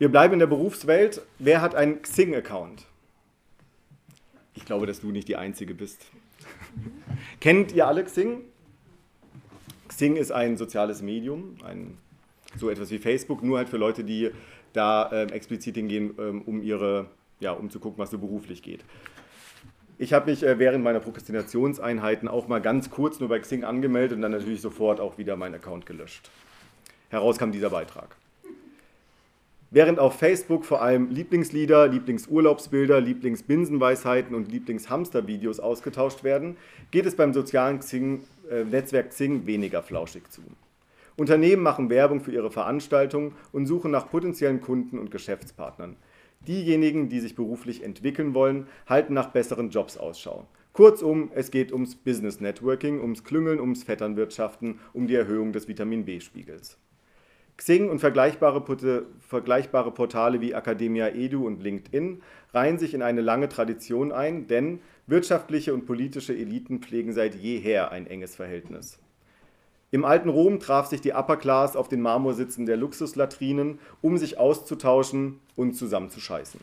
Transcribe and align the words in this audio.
Wir 0.00 0.08
bleiben 0.08 0.32
in 0.32 0.38
der 0.38 0.46
Berufswelt. 0.46 1.20
Wer 1.38 1.60
hat 1.60 1.74
einen 1.74 2.00
Xing-Account? 2.00 2.86
Ich 4.54 4.64
glaube, 4.64 4.86
dass 4.86 5.02
du 5.02 5.10
nicht 5.10 5.28
die 5.28 5.36
Einzige 5.36 5.74
bist. 5.74 6.06
Kennt 7.40 7.72
ihr 7.72 7.86
alle 7.86 8.02
Xing? 8.02 8.40
Xing 9.88 10.16
ist 10.16 10.32
ein 10.32 10.56
soziales 10.56 11.02
Medium, 11.02 11.58
ein, 11.64 11.98
so 12.56 12.70
etwas 12.70 12.90
wie 12.90 12.98
Facebook, 12.98 13.42
nur 13.42 13.58
halt 13.58 13.68
für 13.68 13.76
Leute, 13.76 14.02
die 14.02 14.30
da 14.72 15.06
äh, 15.12 15.24
explizit 15.32 15.74
hingehen, 15.74 16.14
ähm, 16.18 16.42
um 16.46 16.62
ihre, 16.62 17.10
ja, 17.38 17.52
um 17.52 17.68
zu 17.68 17.78
gucken, 17.78 17.98
was 17.98 18.10
so 18.10 18.16
beruflich 18.16 18.62
geht. 18.62 18.82
Ich 19.98 20.14
habe 20.14 20.30
mich 20.30 20.42
äh, 20.42 20.58
während 20.58 20.82
meiner 20.82 21.00
Prokrastinationseinheiten 21.00 22.26
auch 22.26 22.48
mal 22.48 22.62
ganz 22.62 22.88
kurz 22.88 23.20
nur 23.20 23.28
bei 23.28 23.38
Xing 23.38 23.64
angemeldet 23.64 24.16
und 24.16 24.22
dann 24.22 24.32
natürlich 24.32 24.62
sofort 24.62 24.98
auch 24.98 25.18
wieder 25.18 25.36
meinen 25.36 25.56
Account 25.56 25.84
gelöscht. 25.84 26.30
Heraus 27.10 27.36
kam 27.36 27.52
dieser 27.52 27.68
Beitrag. 27.68 28.16
Während 29.72 30.00
auf 30.00 30.14
Facebook 30.14 30.64
vor 30.64 30.82
allem 30.82 31.10
Lieblingslieder, 31.10 31.86
Lieblingsurlaubsbilder, 31.86 33.00
Lieblingsbinsenweisheiten 33.00 34.34
und 34.34 34.50
Lieblingshamstervideos 34.50 35.60
ausgetauscht 35.60 36.24
werden, 36.24 36.56
geht 36.90 37.06
es 37.06 37.14
beim 37.14 37.32
sozialen 37.32 37.78
Xing, 37.78 38.24
äh, 38.50 38.64
Netzwerk 38.64 39.10
Xing 39.10 39.46
weniger 39.46 39.84
flauschig 39.84 40.28
zu. 40.32 40.42
Unternehmen 41.16 41.62
machen 41.62 41.88
Werbung 41.88 42.20
für 42.20 42.32
ihre 42.32 42.50
Veranstaltungen 42.50 43.36
und 43.52 43.66
suchen 43.66 43.92
nach 43.92 44.10
potenziellen 44.10 44.60
Kunden 44.60 44.98
und 44.98 45.12
Geschäftspartnern. 45.12 45.94
Diejenigen, 46.48 47.08
die 47.08 47.20
sich 47.20 47.36
beruflich 47.36 47.84
entwickeln 47.84 48.34
wollen, 48.34 48.66
halten 48.88 49.14
nach 49.14 49.28
besseren 49.28 49.70
Jobs 49.70 49.96
Ausschau. 49.96 50.48
Kurzum, 50.72 51.30
es 51.32 51.52
geht 51.52 51.72
ums 51.72 51.94
Business 51.94 52.40
Networking, 52.40 53.00
ums 53.00 53.22
Klüngeln, 53.22 53.60
ums 53.60 53.84
Vetternwirtschaften, 53.84 54.80
um 54.92 55.06
die 55.06 55.14
Erhöhung 55.14 55.52
des 55.52 55.68
Vitamin 55.68 56.04
B-Spiegels. 56.04 56.76
Xing 57.60 57.90
und 57.90 57.98
vergleichbare, 57.98 58.64
vergleichbare, 59.20 59.90
Portale 59.90 60.40
wie 60.40 60.52
Academia 60.52 61.08
Edu 61.08 61.46
und 61.46 61.62
LinkedIn 61.62 62.22
reihen 62.54 62.78
sich 62.78 62.94
in 62.94 63.02
eine 63.02 63.20
lange 63.20 63.50
Tradition 63.50 64.12
ein, 64.12 64.46
denn 64.46 64.80
wirtschaftliche 65.06 65.74
und 65.74 65.84
politische 65.84 66.32
Eliten 66.32 66.80
pflegen 66.80 67.12
seit 67.12 67.34
jeher 67.34 67.90
ein 67.90 68.06
enges 68.06 68.34
Verhältnis. 68.34 68.98
Im 69.90 70.06
alten 70.06 70.30
Rom 70.30 70.58
traf 70.58 70.86
sich 70.86 71.02
die 71.02 71.12
Upper 71.12 71.36
Class 71.36 71.76
auf 71.76 71.88
den 71.88 72.00
Marmorsitzen 72.00 72.64
der 72.64 72.78
Luxuslatrinen, 72.78 73.78
um 74.00 74.16
sich 74.16 74.38
auszutauschen 74.38 75.38
und 75.54 75.74
zusammenzuscheißen. 75.74 76.60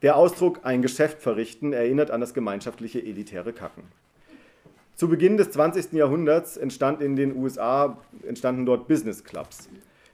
Der 0.00 0.16
Ausdruck 0.16 0.60
ein 0.62 0.80
Geschäft 0.80 1.20
verrichten 1.20 1.74
erinnert 1.74 2.10
an 2.10 2.22
das 2.22 2.32
gemeinschaftliche 2.32 3.04
elitäre 3.04 3.52
Kacken. 3.52 3.82
Zu 4.94 5.08
Beginn 5.08 5.36
des 5.36 5.50
20. 5.50 5.92
Jahrhunderts 5.92 6.56
entstand 6.56 7.02
in 7.02 7.14
den 7.14 7.36
USA, 7.36 7.98
entstanden 8.26 8.64
dort 8.64 8.88
Business 8.88 9.22
Clubs. 9.22 9.68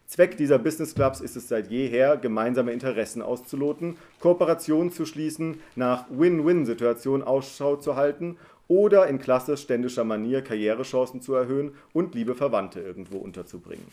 Zweck 0.07 0.37
dieser 0.37 0.59
Business 0.59 0.95
Clubs 0.95 1.21
ist 1.21 1.35
es 1.35 1.49
seit 1.49 1.71
jeher, 1.71 2.17
gemeinsame 2.17 2.73
Interessen 2.73 3.23
auszuloten, 3.23 3.97
Kooperationen 4.21 4.93
zu 4.93 5.07
schließen, 5.07 5.61
nach 5.77 6.05
Win-Win-Situationen 6.11 7.27
Ausschau 7.27 7.77
zu 7.77 7.97
halten 7.97 8.37
oder 8.69 9.07
in 9.09 9.19
klassisch 9.19 9.63
ständischer 9.63 10.05
Manier 10.05 10.43
Karrierechancen 10.43 11.21
zu 11.21 11.35
erhöhen 11.35 11.75
und 11.93 12.15
liebe 12.15 12.35
Verwandte 12.35 12.81
irgendwo 12.81 13.19
unterzubringen. 13.19 13.87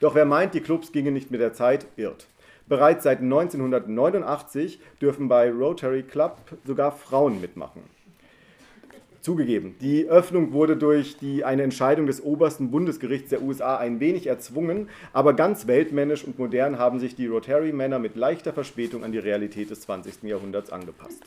Doch 0.00 0.14
wer 0.14 0.26
meint, 0.26 0.54
die 0.54 0.60
Clubs 0.60 0.92
gingen 0.92 1.14
nicht 1.14 1.30
mit 1.30 1.40
der 1.40 1.54
Zeit, 1.54 1.86
irrt. 1.96 2.26
Bereits 2.66 3.04
seit 3.04 3.20
1989 3.20 4.80
dürfen 5.00 5.28
bei 5.28 5.50
Rotary 5.50 6.02
Club 6.02 6.38
sogar 6.64 6.92
Frauen 6.92 7.40
mitmachen. 7.40 7.82
Zugegeben, 9.24 9.74
die 9.80 10.06
Öffnung 10.06 10.52
wurde 10.52 10.76
durch 10.76 11.16
die, 11.16 11.44
eine 11.44 11.62
Entscheidung 11.62 12.04
des 12.06 12.22
obersten 12.22 12.70
Bundesgerichts 12.70 13.30
der 13.30 13.40
USA 13.40 13.78
ein 13.78 13.98
wenig 13.98 14.26
erzwungen, 14.26 14.90
aber 15.14 15.32
ganz 15.32 15.66
weltmännisch 15.66 16.24
und 16.24 16.38
modern 16.38 16.78
haben 16.78 17.00
sich 17.00 17.16
die 17.16 17.26
Rotary-Männer 17.26 17.98
mit 17.98 18.16
leichter 18.16 18.52
Verspätung 18.52 19.02
an 19.02 19.12
die 19.12 19.18
Realität 19.18 19.70
des 19.70 19.80
20. 19.80 20.24
Jahrhunderts 20.24 20.70
angepasst. 20.70 21.22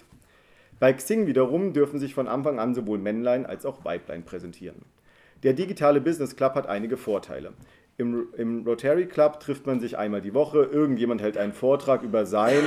Bei 0.79 0.93
Xing 0.93 1.25
wiederum 1.25 1.73
dürfen 1.73 1.99
sich 1.99 2.13
von 2.13 2.27
Anfang 2.27 2.59
an 2.59 2.75
sowohl 2.75 2.99
Männlein 2.99 3.47
als 3.47 3.65
auch 3.65 3.83
Weiblein 3.83 4.21
präsentieren. 4.21 4.83
Der 5.41 5.53
digitale 5.53 5.99
Business 5.99 6.35
Club 6.35 6.53
hat 6.53 6.67
einige 6.67 6.97
Vorteile. 6.97 7.53
Im, 7.97 8.27
Im, 8.37 8.63
Rotary 8.63 9.07
Club 9.07 9.39
trifft 9.39 9.65
man 9.65 9.79
sich 9.79 9.97
einmal 9.97 10.21
die 10.21 10.35
Woche, 10.35 10.69
irgendjemand 10.71 11.23
hält 11.23 11.39
einen 11.39 11.51
Vortrag 11.51 12.03
über 12.03 12.27
sein, 12.27 12.61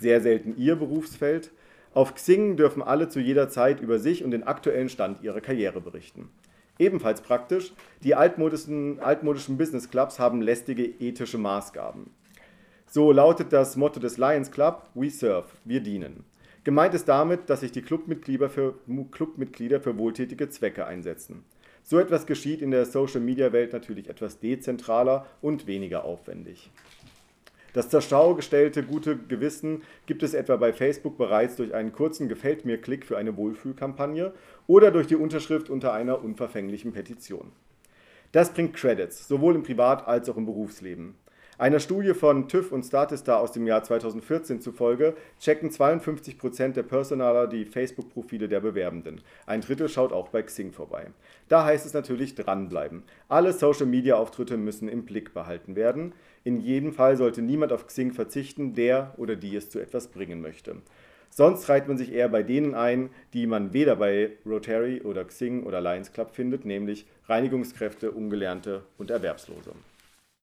sehr 0.00 0.22
selten 0.22 0.56
ihr 0.56 0.76
Berufsfeld. 0.76 1.50
Auf 1.96 2.14
Xing 2.14 2.58
dürfen 2.58 2.82
alle 2.82 3.08
zu 3.08 3.20
jeder 3.20 3.48
Zeit 3.48 3.80
über 3.80 3.98
sich 3.98 4.22
und 4.22 4.30
den 4.30 4.42
aktuellen 4.42 4.90
Stand 4.90 5.22
ihrer 5.22 5.40
Karriere 5.40 5.80
berichten. 5.80 6.28
Ebenfalls 6.78 7.22
praktisch, 7.22 7.72
die 8.04 8.14
altmodischen, 8.14 9.00
altmodischen 9.00 9.56
Business 9.56 9.88
Clubs 9.88 10.18
haben 10.18 10.42
lästige 10.42 10.84
ethische 10.84 11.38
Maßgaben. 11.38 12.10
So 12.86 13.12
lautet 13.12 13.50
das 13.50 13.76
Motto 13.76 13.98
des 13.98 14.18
Lions 14.18 14.50
Club, 14.50 14.90
We 14.92 15.08
Serve, 15.08 15.48
wir 15.64 15.80
dienen. 15.80 16.24
Gemeint 16.64 16.92
ist 16.92 17.08
damit, 17.08 17.48
dass 17.48 17.60
sich 17.60 17.72
die 17.72 17.80
Clubmitglieder 17.80 18.50
für, 18.50 18.74
Clubmitglieder 19.10 19.80
für 19.80 19.96
wohltätige 19.96 20.50
Zwecke 20.50 20.86
einsetzen. 20.86 21.44
So 21.82 21.98
etwas 21.98 22.26
geschieht 22.26 22.60
in 22.60 22.72
der 22.72 22.84
Social-Media-Welt 22.84 23.72
natürlich 23.72 24.10
etwas 24.10 24.38
dezentraler 24.38 25.24
und 25.40 25.66
weniger 25.66 26.04
aufwendig. 26.04 26.70
Das 27.76 27.90
zur 27.90 28.00
Schau 28.00 28.34
gestellte 28.34 28.82
gute 28.82 29.18
Gewissen 29.18 29.82
gibt 30.06 30.22
es 30.22 30.32
etwa 30.32 30.56
bei 30.56 30.72
Facebook 30.72 31.18
bereits 31.18 31.56
durch 31.56 31.74
einen 31.74 31.92
kurzen 31.92 32.26
Gefällt 32.26 32.64
mir-Klick 32.64 33.04
für 33.04 33.18
eine 33.18 33.36
Wohlfühlkampagne 33.36 34.32
oder 34.66 34.90
durch 34.90 35.08
die 35.08 35.16
Unterschrift 35.16 35.68
unter 35.68 35.92
einer 35.92 36.24
unverfänglichen 36.24 36.92
Petition. 36.94 37.52
Das 38.32 38.54
bringt 38.54 38.72
Credits, 38.72 39.28
sowohl 39.28 39.56
im 39.56 39.62
Privat- 39.62 40.08
als 40.08 40.30
auch 40.30 40.38
im 40.38 40.46
Berufsleben. 40.46 41.16
Einer 41.58 41.80
Studie 41.80 42.12
von 42.12 42.48
TÜV 42.48 42.70
und 42.70 42.84
Statista 42.84 43.38
aus 43.38 43.50
dem 43.50 43.66
Jahr 43.66 43.82
2014 43.82 44.60
zufolge 44.60 45.14
checken 45.40 45.70
52% 45.70 46.74
der 46.74 46.82
Personaler 46.82 47.46
die 47.46 47.64
Facebook-Profile 47.64 48.46
der 48.46 48.60
Bewerbenden. 48.60 49.22
Ein 49.46 49.62
Drittel 49.62 49.88
schaut 49.88 50.12
auch 50.12 50.28
bei 50.28 50.42
Xing 50.42 50.72
vorbei. 50.72 51.06
Da 51.48 51.64
heißt 51.64 51.86
es 51.86 51.94
natürlich 51.94 52.34
dranbleiben. 52.34 53.04
Alle 53.30 53.54
Social-Media-Auftritte 53.54 54.58
müssen 54.58 54.86
im 54.90 55.06
Blick 55.06 55.32
behalten 55.32 55.76
werden. 55.76 56.12
In 56.44 56.60
jedem 56.60 56.92
Fall 56.92 57.16
sollte 57.16 57.40
niemand 57.40 57.72
auf 57.72 57.86
Xing 57.86 58.12
verzichten, 58.12 58.74
der 58.74 59.14
oder 59.16 59.34
die 59.34 59.56
es 59.56 59.70
zu 59.70 59.80
etwas 59.80 60.08
bringen 60.08 60.42
möchte. 60.42 60.76
Sonst 61.30 61.70
reiht 61.70 61.88
man 61.88 61.96
sich 61.96 62.12
eher 62.12 62.28
bei 62.28 62.42
denen 62.42 62.74
ein, 62.74 63.08
die 63.32 63.46
man 63.46 63.72
weder 63.72 63.96
bei 63.96 64.32
Rotary 64.44 65.00
oder 65.00 65.24
Xing 65.24 65.62
oder 65.62 65.80
Lions 65.80 66.12
Club 66.12 66.34
findet, 66.34 66.66
nämlich 66.66 67.06
Reinigungskräfte, 67.28 68.10
Ungelernte 68.10 68.82
und 68.98 69.10
Erwerbslose. 69.10 69.72